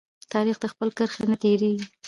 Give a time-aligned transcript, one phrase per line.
[0.33, 1.85] تاریخ د خپل کرښې نه تیریږي.